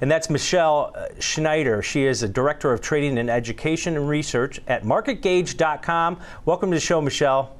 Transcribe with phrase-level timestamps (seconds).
[0.00, 1.82] and that's Michele uh, Schneider.
[1.82, 6.20] She is a Director of Trading and Education and Research at MarketGauge.com.
[6.44, 7.54] Welcome to the show, Michele.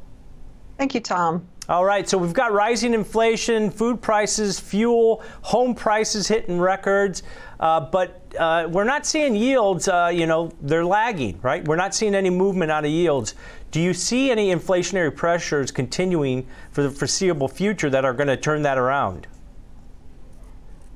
[0.79, 1.47] Thank you, Tom.
[1.69, 7.23] All right, so we've got rising inflation, food prices, fuel, home prices hitting records,
[7.61, 11.65] uh, but uh, we're not seeing yields, uh, you know, they're lagging, right?
[11.65, 13.35] We're not seeing any movement out of yields.
[13.71, 18.37] Do you see any inflationary pressures continuing for the foreseeable future that are going to
[18.37, 19.29] turn that around?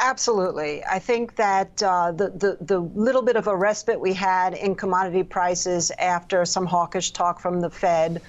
[0.06, 0.84] Absolutely.
[0.84, 4.74] I think that uh, the, the, the little bit of a respite we had in
[4.74, 8.20] commodity prices after some hawkish talk from the Fed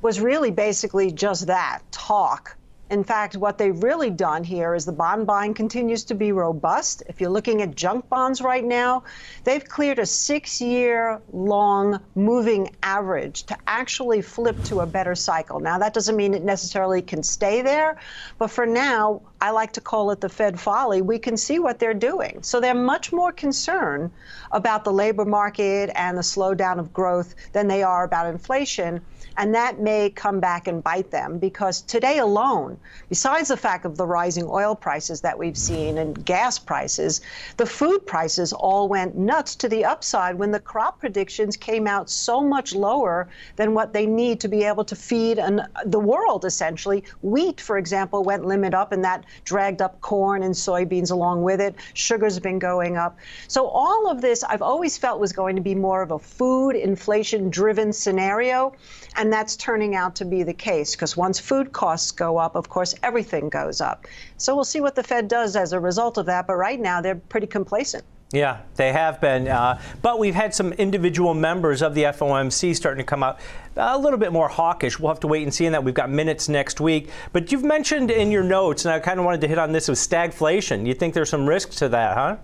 [0.00, 2.56] was really basically just that talk.
[2.90, 7.02] In fact, what they've really done here is the bond buying continues to be robust.
[7.08, 9.04] If you're looking at junk bonds right now,
[9.44, 15.60] they've cleared a six year long moving average to actually flip to a better cycle.
[15.60, 17.98] Now, that doesn't mean it necessarily can stay there,
[18.38, 21.02] but for now, I like to call it the Fed folly.
[21.02, 22.42] We can see what they're doing.
[22.42, 24.10] So they're much more concerned
[24.52, 29.00] about the labor market and the slowdown of growth than they are about inflation.
[29.36, 32.73] And that may come back and bite them because today alone,
[33.08, 37.20] besides the fact of the rising oil prices that we've seen and gas prices,
[37.56, 42.08] the food prices all went nuts to the upside when the crop predictions came out
[42.08, 46.44] so much lower than what they need to be able to feed an, the world,
[46.44, 47.04] essentially.
[47.22, 51.60] Wheat, for example, went limit up, and that dragged up corn and soybeans along with
[51.60, 51.74] it.
[51.94, 53.18] Sugar's been going up.
[53.48, 56.76] So all of this, I've always felt was going to be more of a food
[56.76, 58.74] inflation driven scenario.
[59.16, 62.56] And and that's turning out to be the case because once food costs go up,
[62.64, 64.06] of course, everything goes up.
[64.38, 66.46] So we'll see what the Fed does as a result of that.
[66.46, 68.04] But right now, they're pretty complacent.
[68.32, 69.46] Yeah, they have been.
[69.46, 73.38] Uh, but we've had some individual members of the FOMC starting to come out
[73.76, 74.98] a little bit more hawkish.
[74.98, 75.84] We'll have to wait and see in that.
[75.84, 77.10] We've got minutes next week.
[77.32, 79.90] But you've mentioned in your notes, and I kind of wanted to hit on this,
[79.90, 80.86] of stagflation.
[80.86, 82.36] You think there's some risks to that, huh?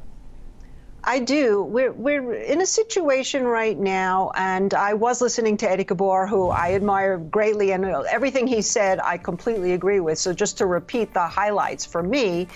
[1.02, 1.62] I do.
[1.62, 6.48] We're, we're in a situation right now, and I was listening to Eddie Gabor, who
[6.50, 10.18] I admire greatly, and everything he said I completely agree with.
[10.18, 12.48] So, just to repeat the highlights for me,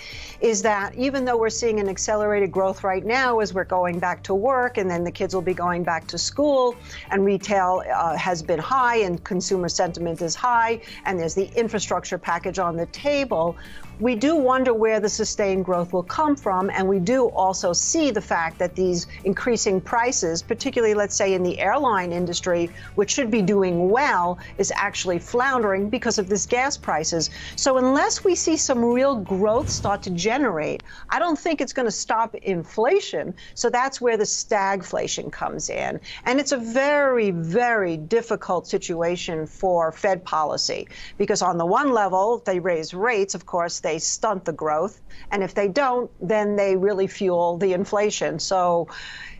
[0.42, 4.22] is that even though we're seeing an accelerated growth right now as we're going back
[4.24, 6.76] to work, and then the kids will be going back to school,
[7.10, 12.18] and retail uh, has been high, and consumer sentiment is high, and there's the infrastructure
[12.18, 13.56] package on the table,
[14.00, 18.10] we do wonder where the sustained growth will come from, and we do also see
[18.10, 23.30] the fact that these increasing prices, particularly, let's say, in the airline industry, which should
[23.30, 27.30] be doing well, is actually floundering because of this gas prices.
[27.56, 31.86] So, unless we see some real growth start to generate, I don't think it's going
[31.86, 33.34] to stop inflation.
[33.54, 36.00] So, that's where the stagflation comes in.
[36.24, 42.42] And it's a very, very difficult situation for Fed policy because, on the one level,
[42.44, 45.00] they raise rates, of course they stunt the growth.
[45.30, 48.23] And if they don't, then they really fuel the inflation.
[48.38, 48.88] So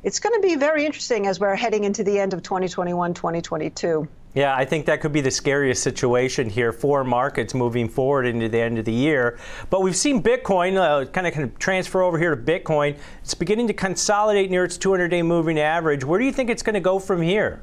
[0.02, 4.08] it's going to be very interesting as we're heading into the end of 2021, 2022.
[4.34, 8.48] Yeah, I think that could be the scariest situation here for markets moving forward into
[8.48, 9.38] the end of the year.
[9.70, 12.98] But we've seen Bitcoin uh, kind of kind of transfer over here to Bitcoin.
[13.22, 16.04] It's beginning to consolidate near its 200-day moving average.
[16.04, 17.62] Where do you think it's going to go from here?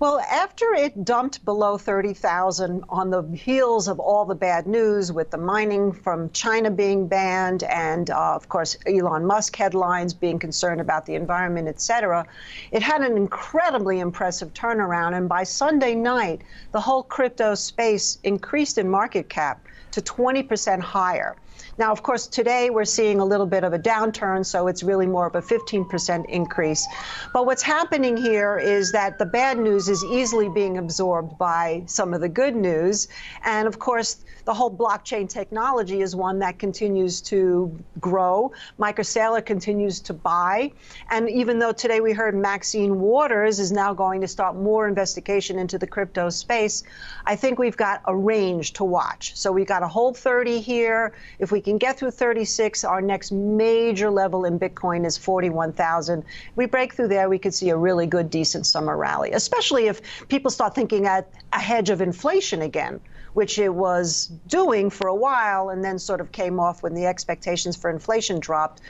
[0.00, 5.30] Well, after it dumped below 30,000 on the heels of all the bad news with
[5.30, 10.80] the mining from China being banned and, uh, of course, Elon Musk headlines being concerned
[10.80, 12.24] about the environment, et cetera,
[12.72, 15.14] it had an incredibly impressive turnaround.
[15.14, 16.40] And by Sunday night,
[16.72, 21.36] the whole crypto space increased in market cap to 20% higher.
[21.78, 25.06] Now, of course, today we're seeing a little bit of a downturn, so it's really
[25.06, 26.86] more of a 15% increase.
[27.32, 32.14] But what's happening here is that the bad news is easily being absorbed by some
[32.14, 33.08] of the good news.
[33.44, 38.52] And of course, the whole blockchain technology is one that continues to grow.
[38.80, 40.72] Saylor continues to buy.
[41.10, 45.58] And even though today we heard Maxine Waters is now going to start more investigation
[45.58, 46.82] into the crypto space,
[47.24, 49.36] I think we've got a range to watch.
[49.36, 51.14] So we've got a hold 30 here.
[51.38, 56.24] If we can get through 36, our next major level in Bitcoin is 41,000.
[56.56, 60.28] We break through there, we could see a really good, decent summer rally, especially if
[60.28, 63.00] people start thinking at a hedge of inflation again,
[63.34, 67.06] which it was doing for a while and then sort of came off when the
[67.06, 68.80] expectations for inflation dropped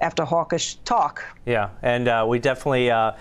[0.00, 1.24] after hawkish talk.
[1.46, 3.12] Yeah, and uh, we definitely uh,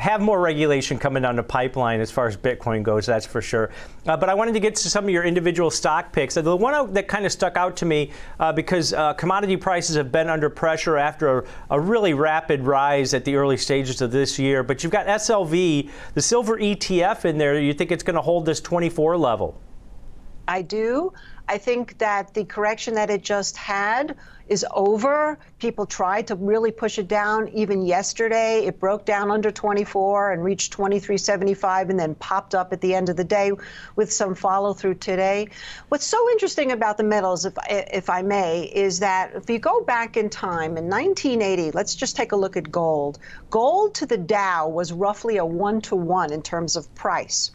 [0.00, 3.70] have more regulation coming down the pipeline as far as Bitcoin goes, that's for sure.
[4.06, 6.34] Uh, but I wanted to get to some of your individual stock picks.
[6.34, 10.10] The one that kind of stuck out to me uh, because uh, commodity prices have
[10.10, 14.38] been under pressure after a, a, really rapid rise at the early stages of this
[14.38, 14.62] year.
[14.62, 17.60] But you've got SLV, the silver ETF in there.
[17.60, 19.60] You think it's going to hold this 24 level?
[20.48, 21.12] I do.
[21.48, 24.16] I think that the correction that it just had
[24.50, 25.38] is over.
[25.60, 27.48] People tried to really push it down.
[27.50, 32.80] Even yesterday, it broke down under 24 and reached 23.75 and then popped up at
[32.80, 33.52] the end of the day
[33.94, 35.48] with some follow through today.
[35.88, 39.84] What's so interesting about the metals, if, if I may, is that if you go
[39.84, 43.20] back in time in 1980, let's just take a look at gold.
[43.50, 47.52] Gold to the Dow was roughly a one to one in terms of price.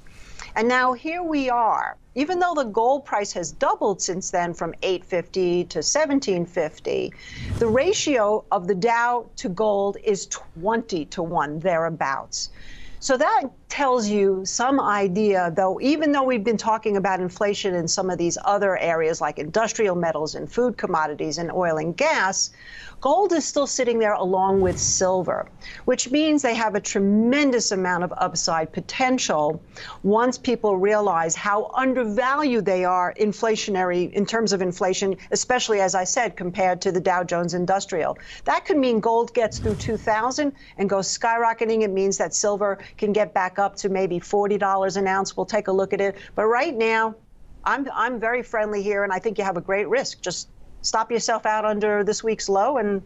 [0.56, 1.98] And now here we are.
[2.16, 7.13] Even though the gold price has doubled since then from 850 to 1750,
[7.60, 12.52] the ratio of the Dow to gold is 20 to 1 thereabouts.
[13.02, 17.88] So that tells you some idea, though, even though we've been talking about inflation in
[17.88, 22.52] some of these other areas like industrial metals and food commodities and oil and gas,
[23.02, 25.48] gold is still sitting there along with silver,
[25.86, 29.62] which means they have a tremendous amount of upside potential
[30.04, 36.04] once people realize how undervalued they are inflationary in terms of inflation, especially as I
[36.04, 38.18] said, compared to the Dow Jones Industrial.
[38.46, 41.82] That could mean gold gets through 2000 and goes skyrocketing.
[41.82, 45.36] It means that silver can get back up to maybe $40 an ounce.
[45.36, 46.18] We'll take a look at it.
[46.36, 47.16] But right now,
[47.64, 50.22] I'm, I'm very friendly here, and I think you have a great risk.
[50.22, 50.50] Just
[50.82, 53.02] stop yourself out under this week's low and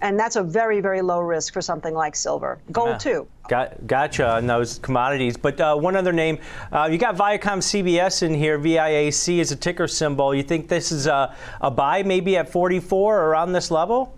[0.00, 2.98] and that's a very very low risk for something like silver gold yeah.
[2.98, 5.36] too Got, gotcha on those commodities.
[5.36, 6.38] But uh, one other name,
[6.72, 8.58] uh, you got Viacom CBS in here.
[8.58, 10.34] VIAC is a ticker symbol.
[10.34, 14.16] You think this is a, a buy maybe at 44 or around this level?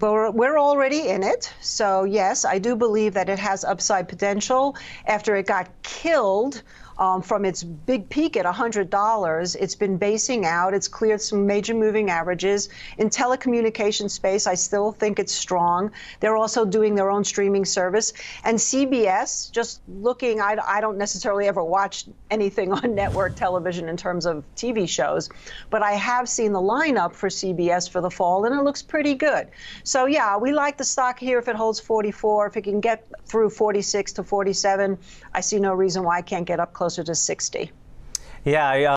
[0.00, 1.52] Well, we're already in it.
[1.60, 4.76] So, yes, I do believe that it has upside potential
[5.06, 6.62] after it got killed
[7.00, 9.56] um, from its big peak at $100.
[9.58, 10.74] It's been basing out.
[10.74, 12.68] It's cleared some major moving averages.
[12.98, 15.90] In telecommunication space, I still think it's strong.
[16.20, 18.12] They're also doing their own streaming service.
[18.44, 23.96] And CBS, just looking, I, I don't necessarily ever watch anything on network television in
[23.96, 25.30] terms of TV shows,
[25.70, 29.14] but I have seen the lineup for CBS for the fall, and it looks pretty
[29.14, 29.48] good.
[29.84, 32.48] So, yeah, we like the stock here if it holds 44.
[32.48, 34.98] If it can get through 46 to 47,
[35.32, 37.70] I see no reason why I can't get up close closer to 60.
[38.44, 38.96] Yeah.